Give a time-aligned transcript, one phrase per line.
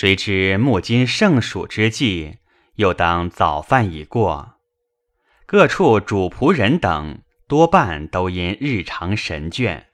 [0.00, 2.38] 谁知木今盛暑之际，
[2.76, 4.54] 又当早饭已过，
[5.44, 9.84] 各处主仆人等多半都因日常神倦。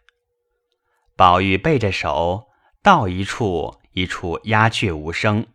[1.16, 2.46] 宝玉背着手
[2.84, 5.48] 到一处，一处鸦雀无声。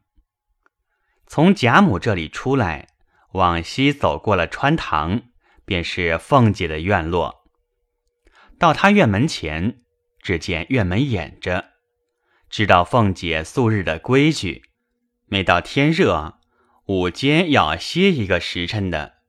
[1.27, 2.89] 从贾母这里出来，
[3.31, 5.21] 往西走过了穿堂，
[5.63, 7.45] 便是凤姐的院落。
[8.59, 9.83] 到她院门前，
[10.21, 11.69] 只见院门掩着，
[12.51, 14.63] 知道凤姐素日的规矩，
[15.27, 16.37] 每到天热，
[16.83, 19.19] 午间要歇一个时辰的，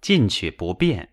[0.00, 1.10] 进去不便，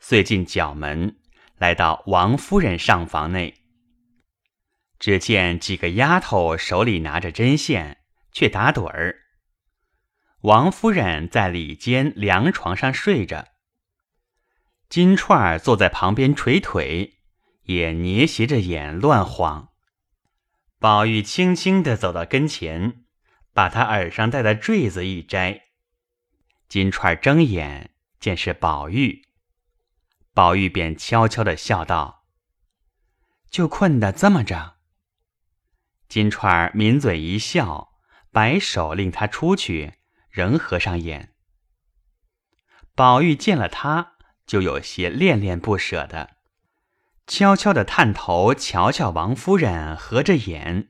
[0.00, 1.18] 遂进角门，
[1.56, 3.54] 来到王夫人上房内。
[4.98, 7.98] 只见几个丫头手里拿着针线，
[8.32, 9.20] 却打盹儿。
[10.40, 13.46] 王夫人在里间凉床上睡着，
[14.88, 17.20] 金钏儿坐在旁边捶腿，
[17.66, 19.68] 也捏斜着眼乱晃。
[20.82, 23.04] 宝玉轻轻地走到跟前，
[23.52, 25.62] 把他耳上戴的坠子一摘。
[26.68, 29.22] 金钏儿睁眼见是宝玉，
[30.34, 32.24] 宝玉便悄悄地笑道
[33.48, 34.78] ：“就困得这么着。”
[36.10, 37.92] 金钏儿抿嘴一笑，
[38.32, 39.94] 摆手令他出去。
[40.30, 41.32] 仍合上眼，
[42.96, 44.14] 宝玉见了他，
[44.46, 46.38] 就有些恋恋不舍的，
[47.26, 50.88] 悄悄的探头瞧瞧王夫人，合着眼，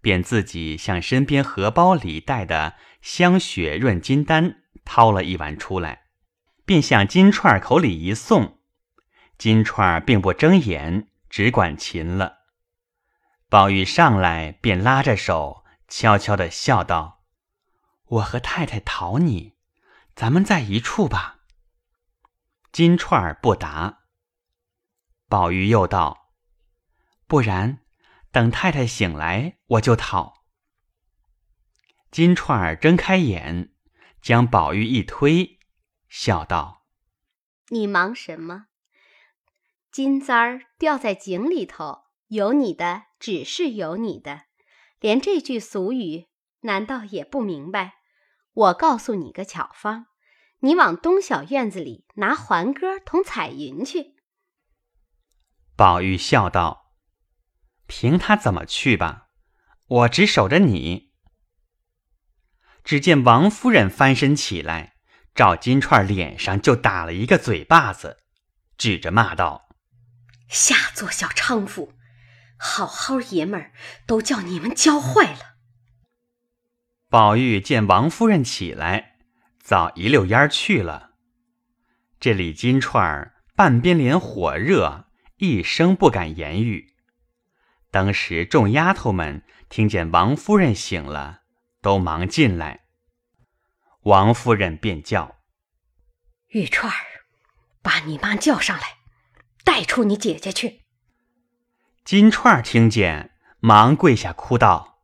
[0.00, 6.04] 便自己向身边荷包里带的香雪润金丹掏了一碗出来，
[6.64, 8.58] 便向金钏口里一送。
[9.36, 12.38] 金钏并不睁眼，只管噙了。
[13.48, 17.22] 宝玉上来便拉着手，悄悄的笑道。
[18.06, 19.54] 我和太太讨你，
[20.16, 21.40] 咱们在一处吧。
[22.72, 24.03] 金钏不答。
[25.34, 26.30] 宝玉又道
[27.26, 27.80] ：“不然，
[28.30, 30.44] 等太太醒来，我就讨。”
[32.12, 33.74] 金钏儿睁开眼，
[34.22, 35.58] 将宝玉一推，
[36.08, 36.86] 笑道
[37.70, 38.66] ：“你忙什么？
[39.90, 44.42] 金簪儿掉在井里头，有你的只是有你的，
[45.00, 46.28] 连这句俗语。”
[46.62, 47.94] 难道也不明白？
[48.52, 50.06] 我告诉你个巧方，
[50.60, 54.13] 你往东小院子里拿环歌同彩云去。
[55.76, 56.92] 宝玉笑道
[57.86, 59.28] ：“凭他怎么去吧，
[59.88, 61.12] 我只守着你。”
[62.84, 64.94] 只见王夫人翻身起来，
[65.34, 68.18] 照金钏脸上就打了一个嘴巴子，
[68.76, 69.68] 指着骂道
[70.48, 71.94] ：“下作小娼妇，
[72.58, 73.72] 好好爷们儿
[74.06, 75.56] 都叫你们教坏了。”
[77.10, 79.16] 宝玉见王夫人起来，
[79.60, 81.12] 早一溜烟去了。
[82.20, 85.03] 这李金钏半边脸火热，
[85.44, 86.94] 一声不敢言语。
[87.90, 91.42] 当时众丫头们听见王夫人醒了，
[91.82, 92.86] 都忙进来。
[94.04, 95.36] 王夫人便叫
[96.48, 97.26] 玉串儿，
[97.82, 98.96] 把你妈叫上来，
[99.64, 100.82] 带出你姐姐去。
[102.04, 105.02] 金串儿听见，忙跪下哭道。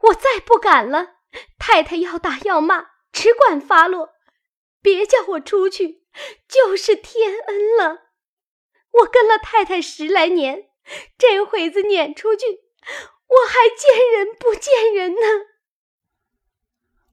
[0.00, 1.16] 我再不敢了，
[1.58, 4.14] 太太要打要骂，只管发落，
[4.80, 6.02] 别叫我出去，
[6.48, 8.11] 就是天恩了。
[8.92, 10.64] 我跟了太太十来年，
[11.18, 12.46] 这会子撵出去，
[13.26, 15.46] 我还见人不见人呢。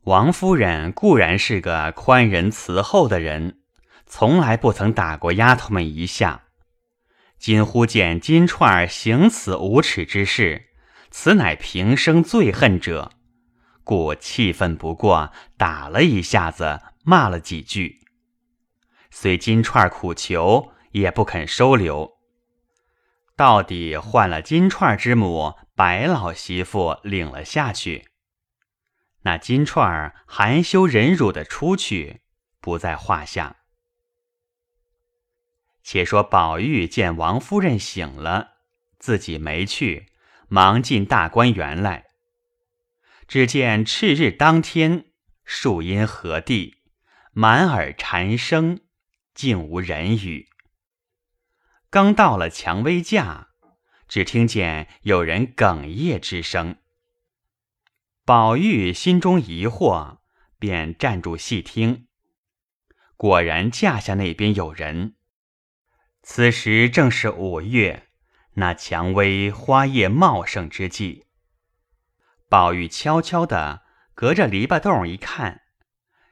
[0.03, 3.61] 王夫人固然是个宽仁慈厚的人，
[4.05, 6.45] 从来不曾打过丫头们一下。
[7.37, 10.65] 今忽见金钏儿行此无耻之事。
[11.11, 13.11] 此乃平生最恨者，
[13.83, 18.01] 故气愤不过，打了一下子，骂了几句。
[19.09, 22.17] 虽金钏儿苦求，也不肯收留。
[23.35, 28.09] 到底换了金钏之母白老媳妇领了下去。
[29.21, 32.21] 那金钏含羞忍辱的出去，
[32.59, 33.57] 不在话下。
[35.83, 38.57] 且说宝玉见王夫人醒了，
[38.97, 40.07] 自己没去。
[40.51, 42.07] 忙进大观园来，
[43.27, 45.05] 只见赤日当天，
[45.43, 46.81] 树阴和地，
[47.33, 48.79] 满耳蝉声，
[49.35, 50.49] 竟无人语。
[51.91, 53.47] 刚到了蔷薇架，
[54.07, 56.75] 只听见有人哽咽之声。
[58.23, 60.19] 宝玉心中疑惑，
[60.59, 62.05] 便站住细听，
[63.17, 65.15] 果然架下那边有人。
[66.21, 68.05] 此时正是五月。
[68.53, 71.27] 那蔷薇花叶茂盛之际，
[72.49, 73.83] 宝玉悄悄地
[74.13, 75.61] 隔着篱笆洞一看，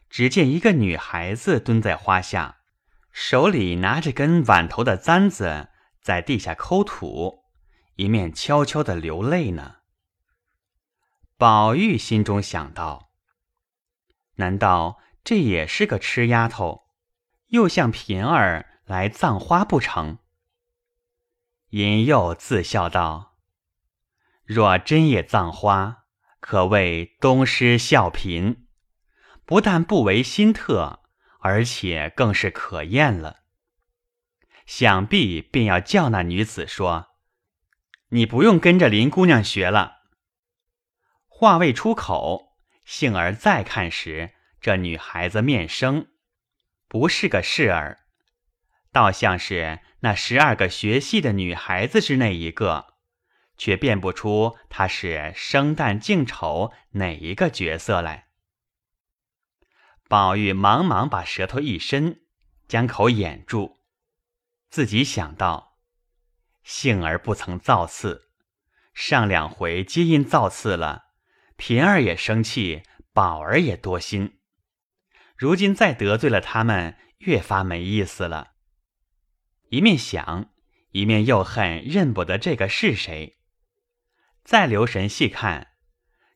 [0.09, 2.56] 只见一个女孩子蹲在花下，
[3.19, 5.69] 手里拿着根碗头的簪子，
[5.99, 7.45] 在地下抠土，
[7.95, 9.77] 一面悄悄地流泪呢。
[11.35, 13.09] 宝玉心中想到：
[14.35, 16.91] 难道这也是个痴丫头，
[17.47, 20.19] 又向平儿来葬花不成？
[21.69, 23.35] 尹又自笑道
[24.45, 26.03] ：“若真也葬花，
[26.39, 28.57] 可谓东施效颦，
[29.43, 31.01] 不但不为心特，
[31.47, 33.37] 而且更是可厌了。
[34.65, 37.07] 想必便要叫那女子说
[38.11, 40.01] ：‘你不用跟着林姑娘学了。’”
[41.25, 46.07] 话未出口，幸而再看时，这女孩子面生，
[46.89, 47.99] 不是个侍儿，
[48.91, 52.95] 倒像是那十二个学戏的女孩子之内一个，
[53.57, 58.26] 却辨不出她是生旦净丑哪一个角色来。
[60.07, 62.21] 宝玉忙忙把舌头一伸，
[62.67, 63.79] 将口掩住，
[64.69, 65.77] 自己想到：
[66.63, 68.29] 幸而不曾造次，
[68.93, 71.07] 上两回皆因造次了。
[71.57, 74.39] 平儿也生气，宝儿也多心。
[75.35, 78.53] 如今再得罪了他们，越发没意思了。
[79.69, 80.51] 一面想，
[80.91, 83.39] 一面又恨认不得这个是谁。
[84.43, 85.71] 再留神细看，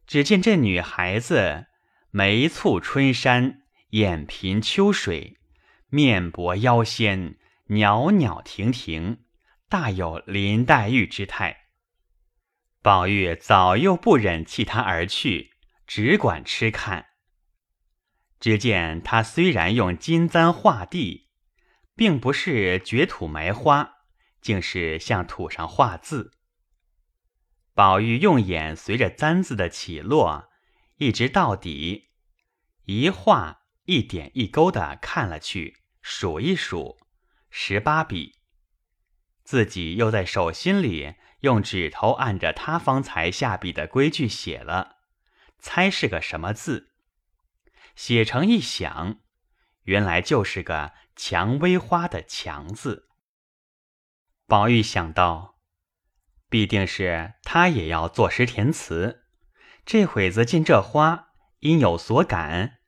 [0.06, 1.67] 只见这女孩子
[2.09, 3.61] 眉蹙春山，
[3.91, 5.38] 眼颦秋水，
[5.89, 9.25] 面薄腰纤，袅袅婷婷，
[9.67, 11.65] 大有林黛玉之态。
[12.81, 15.51] 宝玉早又不忍弃他而去，
[15.85, 17.07] 只管痴看。
[18.39, 21.29] 只见他虽然用金簪画地，
[21.93, 23.91] 并不是掘土埋花，
[24.41, 26.31] 竟是向土上画字。
[27.73, 30.49] 宝玉用眼随着簪子的起落，
[30.95, 32.11] 一直到底，
[32.85, 33.61] 一画
[33.91, 36.97] 一点一勾的看了去，数一数，
[37.49, 38.39] 十八笔。
[39.43, 41.15] 自己又在手心里。
[41.41, 44.97] 用指头按着他方才下笔的规矩写了，
[45.57, 46.91] 猜是个什么字？
[47.95, 49.19] 写成一想，
[49.85, 53.09] 原来就是个“蔷薇花”的“蔷”字。
[54.45, 55.55] 宝玉想到，
[56.47, 59.23] 必定是他也要作诗填词。
[59.83, 61.29] 这会子见这花，
[61.61, 62.81] 因有所感，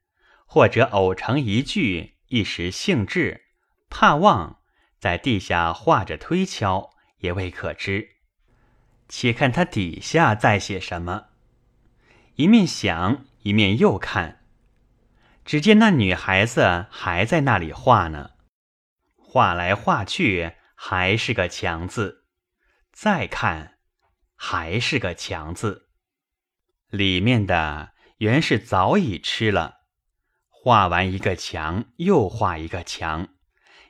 [0.53, 3.45] 或者偶成一句，一时兴致，
[3.89, 4.59] 怕忘，
[4.99, 6.91] 在地下画着推敲，
[7.21, 8.17] 也未可知。
[9.09, 11.29] 且看他底下在写什么，
[12.35, 14.45] 一面想，一面又看。
[15.43, 18.33] 只见那女孩子还在那里画呢，
[19.17, 22.25] 画来画去还是个“强”字，
[22.91, 23.79] 再看
[24.35, 25.87] 还是个“强”字，
[26.91, 29.79] 里面的原是早已吃了。
[30.63, 33.27] 画完一个墙，又画一个墙，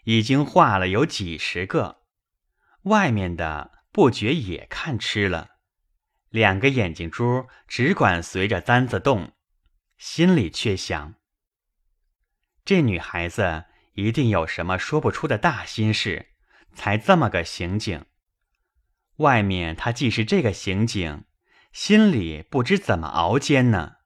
[0.05, 2.01] 已经画了有几十个，
[2.85, 3.83] 外面的。
[3.91, 5.51] 不觉也看吃了，
[6.29, 9.33] 两个眼睛珠只管随着簪子动，
[9.99, 11.13] 心里却想：
[12.65, 16.31] 这女孩子一定有什么说不出的大心事，
[16.73, 18.03] 才这么个行径。
[19.17, 21.25] 外面她既是这个行径，
[21.71, 23.97] 心里不知怎么熬煎呢？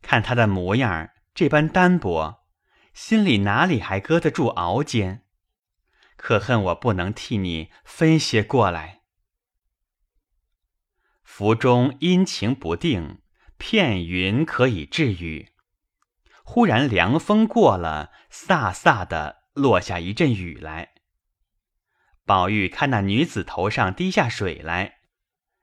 [0.00, 2.44] 看她的模样这般单薄，
[2.92, 5.24] 心里哪里还搁得住熬煎？
[6.16, 9.00] 可恨我不能替你分些过来。
[11.22, 13.22] 福中阴晴不定，
[13.56, 15.54] 片云可以治雨。
[16.44, 20.92] 忽然凉风过了，飒飒的落下一阵雨来。
[22.24, 24.98] 宝玉看那女子头上滴下水来，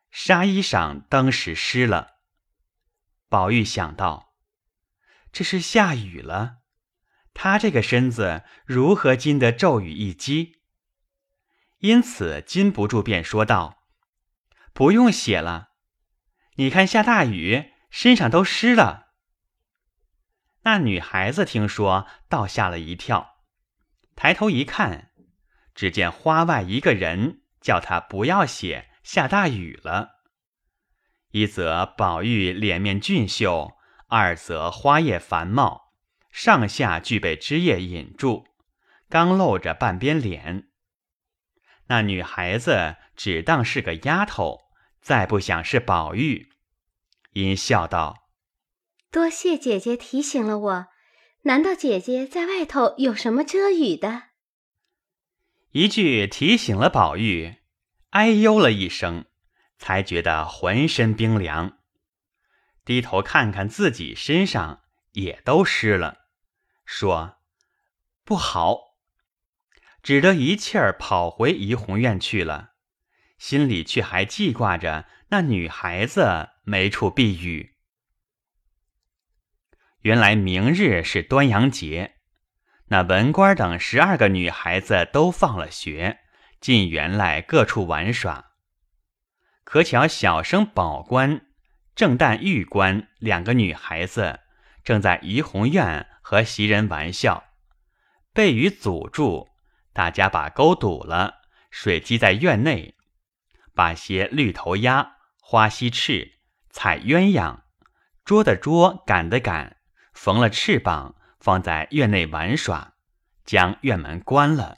[0.09, 2.15] 纱衣裳当时湿了。
[3.29, 4.28] 宝玉想到，
[5.31, 6.57] 这是下雨了，
[7.33, 10.61] 他这个身子如何经得骤雨一击？
[11.79, 13.83] 因此禁不住，便说道。
[14.73, 15.69] 不用写了，
[16.55, 19.13] 你看下大雨，身上都湿了。
[20.63, 23.37] 那女孩子听说，倒吓了一跳，
[24.15, 25.11] 抬头一看，
[25.73, 30.19] 只见花外一个人叫她不要写，下大雨了。
[31.31, 33.77] 一则宝玉脸面俊秀，
[34.09, 35.93] 二则花叶繁茂，
[36.29, 38.45] 上下俱被枝叶引住，
[39.09, 40.67] 刚露着半边脸。
[41.87, 44.69] 那女孩子只当是个丫头。
[45.01, 46.51] 再不想是宝玉，
[47.31, 48.27] 因笑道
[49.09, 50.87] ：“多谢姐姐提醒了我。
[51.43, 54.23] 难道姐姐在外头有什么遮雨的？”
[55.71, 57.55] 一句提醒了宝玉，
[58.09, 59.25] 哎呦了一声，
[59.77, 61.78] 才觉得浑身冰凉。
[62.85, 64.81] 低头看看自己身上，
[65.11, 66.25] 也都湿了，
[66.85, 67.37] 说
[68.23, 68.95] ：“不好！”
[70.01, 72.71] 只得一气儿跑回怡红院去了。
[73.37, 77.77] 心里却还记挂着那女孩子没处避雨。
[80.01, 82.17] 原来明日是端阳节，
[82.87, 86.19] 那文官等十二个女孩子都放了学，
[86.59, 88.51] 进园来各处玩耍。
[89.63, 91.47] 可巧小生宝官、
[91.99, 94.39] 正旦玉官两个女孩子
[94.85, 97.43] 正在怡红院和袭人玩笑，
[98.31, 99.49] 被雨阻住，
[99.91, 102.95] 大家把沟堵了，水积在院内，
[103.75, 105.17] 把些绿头鸭。
[105.41, 106.35] 花溪翅、
[106.69, 107.63] 彩鸳鸯，
[108.23, 109.75] 捉的捉，赶的赶，
[110.13, 112.93] 缝了翅膀，放在院内玩耍，
[113.43, 114.77] 将院门关了。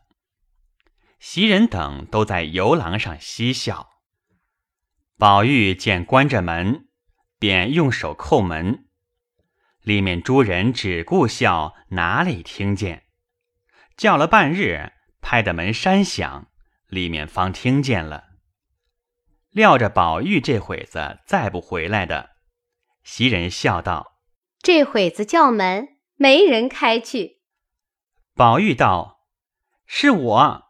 [1.20, 3.92] 袭人等都在游廊上嬉笑。
[5.20, 6.88] 宝玉见关着门，
[7.42, 8.86] 便用手叩门。
[9.82, 13.08] 里面诸人只顾笑，哪里听见？
[13.98, 16.52] 叫了半日，拍的门山响，
[16.86, 18.26] 里面方听见了。
[19.50, 22.30] 料着宝玉这会子再不回来的，
[23.04, 24.22] 袭人笑道
[24.62, 27.42] ：“这会子叫门，没人开去。”
[28.38, 29.26] 宝玉道
[29.88, 30.64] ：“是我。”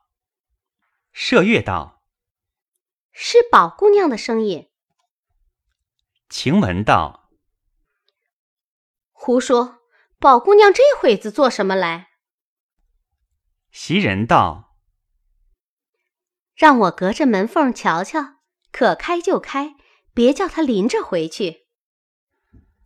[1.13, 2.01] 麝月道
[3.11, 4.69] ：“是宝姑娘的声音。”
[6.31, 7.29] 晴雯道
[9.11, 9.81] ：“胡说！
[10.17, 12.11] 宝姑娘这会子做什么来？”
[13.69, 14.77] 袭人道
[16.55, 18.35] ：“让我隔着门缝瞧瞧。”
[18.71, 19.75] 可开就开，
[20.13, 21.67] 别叫他淋着回去。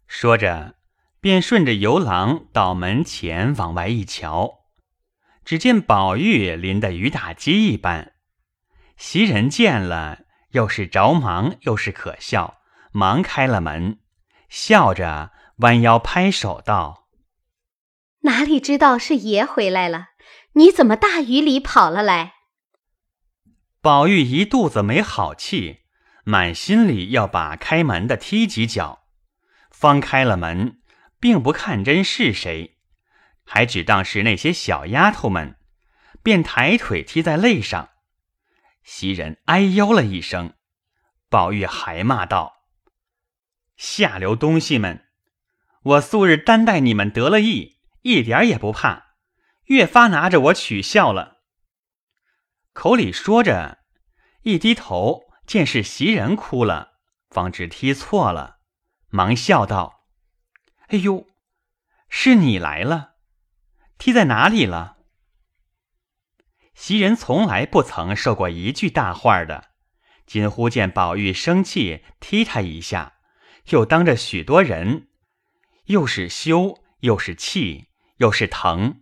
[0.08, 0.80] 说着，
[1.20, 4.66] 便顺着游廊到门前往外一瞧，
[5.44, 8.16] 只见宝玉淋得雨打鸡一般。
[8.98, 12.62] 袭人见了，又是着忙又是可笑，
[12.96, 14.00] 忙开了门，
[14.48, 17.10] 笑着弯腰拍手道
[18.24, 20.12] ：“哪里知道是爷回来了？
[20.54, 22.36] 你怎么大雨里跑了来？”
[23.84, 25.82] 宝玉一肚子没好气，
[26.24, 29.04] 满心里要把开门的踢几脚，
[29.70, 30.80] 方开了门，
[31.20, 32.78] 并不看真是谁，
[33.44, 35.58] 还只当是那些小丫头们，
[36.24, 37.90] 便抬腿踢在肋上。
[38.86, 40.54] 袭人哎呦了一声，
[41.30, 42.54] 宝玉还骂道
[43.78, 45.06] ：“下流东西们！
[45.84, 49.16] 我素日担待你们得了意，一点也不怕，
[49.66, 51.44] 越发拿着我取笑了。”
[52.74, 53.80] 口里说着，
[54.42, 58.58] 一低头见是袭人哭了，方知踢错了，
[59.10, 60.06] 忙笑道
[60.90, 61.28] ：“哎呦，
[62.10, 63.16] 是你来了，
[63.98, 64.98] 踢在哪里了？”
[66.76, 69.70] 袭人从来不曾受过一句大话的，
[70.26, 73.15] 今忽见宝玉生气，踢他一下，
[73.70, 75.08] 又当着许多人，
[75.86, 79.02] 又是羞，又是气，又是疼，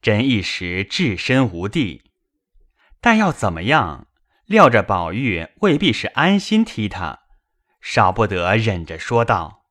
[0.00, 2.02] 真一时置身无地。
[3.00, 4.06] 但要怎么样？
[4.46, 7.20] 料着宝玉未必是安心踢他，
[7.80, 9.64] 少不得忍着说道：“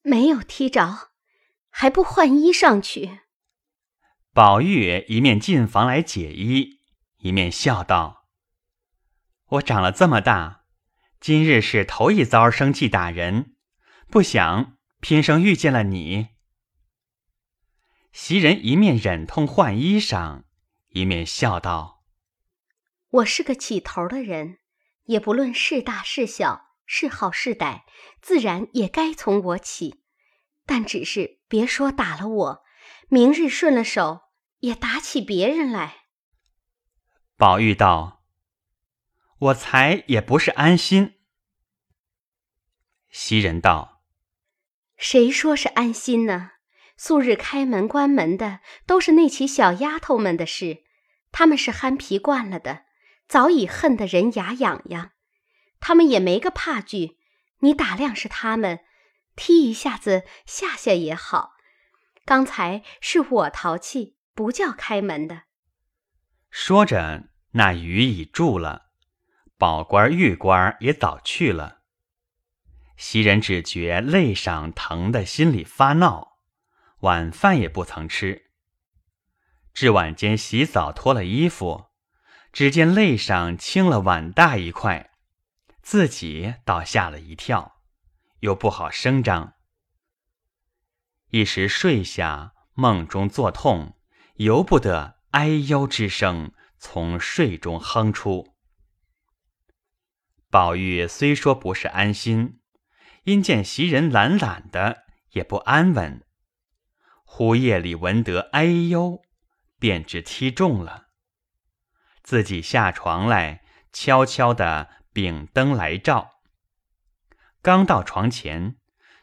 [0.00, 1.10] 没有踢着，
[1.68, 3.20] 还不换衣上去。”
[4.32, 6.80] 宝玉一面进房来解衣，
[7.18, 8.24] 一面笑道
[9.48, 10.61] ：“我长了这么大，
[11.22, 13.54] 今日是头一遭生气打人，
[14.08, 16.30] 不想偏生遇见了你。”
[18.12, 20.42] 袭人一面忍痛换衣裳，
[20.88, 22.02] 一面笑道。
[23.08, 24.58] 我是个起头的人，
[25.04, 27.82] 也不论是大是小，是好是歹，
[28.20, 30.02] 自然也该从我起。
[30.66, 32.62] 但只是别说打了我，
[33.08, 34.22] 明日顺了手，
[34.58, 35.98] 也打起别人来。
[37.36, 38.21] 宝玉道
[39.42, 41.14] ：“我才也不是安心。”
[43.10, 44.02] 袭人道
[44.96, 46.52] ：“谁说是安心呢？
[46.96, 50.84] 素日开门关门的，都是那起小丫头们的事，
[51.32, 52.84] 他们是憨皮惯了的。”
[53.28, 55.12] 早已恨得人牙痒痒，
[55.80, 57.16] 他们也没个怕惧。
[57.60, 58.80] 你打量是他们，
[59.34, 61.52] 踢一下子吓吓也好。
[62.26, 65.44] 刚才是我淘气，不叫开门的。
[66.50, 68.91] 说着，那雨已住了，
[69.62, 71.82] 宝官玉官也早去了。
[72.96, 76.38] 袭人只觉肋上疼得心里发闹，
[77.02, 78.50] 晚饭也不曾吃。
[79.72, 81.92] 至晚间洗澡脱了衣服。
[82.52, 85.12] 只见肋上青了碗大一块，
[85.80, 87.80] 自己倒吓了一跳，
[88.40, 89.52] 又不好声张。
[91.30, 93.96] 一时睡下，梦中作痛，
[94.38, 96.50] 由不得哎呦之声
[96.80, 98.51] 从睡中哼出。
[100.52, 102.60] 宝玉虽说不是安心，
[103.22, 106.26] 因见袭人懒懒的，也不安稳。
[107.24, 109.22] 忽夜里闻得哎呦，
[109.78, 111.06] 便知踢中了。
[112.22, 116.42] 自己下床来，悄悄的秉灯来照，
[117.62, 118.76] 刚到床前，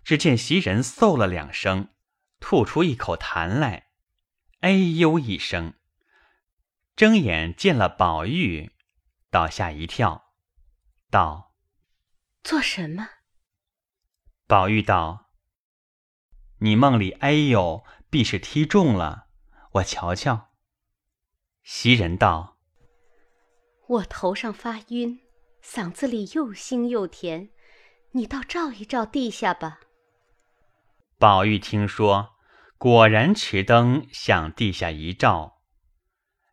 [0.03, 1.89] 只见袭人嗽了两声，
[2.39, 3.89] 吐出一口痰来，
[4.61, 5.75] 哎呦一声，
[6.95, 8.71] 睁眼见了宝玉，
[9.29, 10.28] 倒吓一跳，
[11.09, 11.55] 道
[12.43, 13.09] ：“做什么？”
[14.47, 15.31] 宝玉道
[16.59, 19.27] ：“你梦里哎呦，必是踢中了，
[19.73, 20.49] 我瞧瞧。”
[21.63, 22.57] 袭人道
[23.87, 25.19] ：“我头上发晕，
[25.63, 27.49] 嗓子里又腥又甜。”
[28.13, 29.81] 你倒照一照地下吧。
[31.19, 32.37] 宝玉听说，
[32.79, 35.61] 果然持灯向地下一照，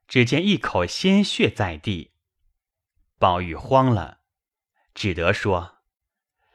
[0.07, 2.13] 只见一口鲜血在地。
[3.19, 4.21] 宝玉慌了，
[4.97, 5.83] 只得说：“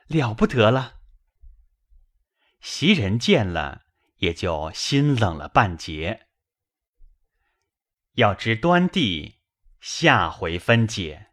[0.09, 0.99] 了不得了。”
[2.59, 3.85] 袭人见了，
[4.17, 6.27] 也就心冷了半截。
[8.13, 9.39] 要知端地，
[9.79, 11.30] 下回分解。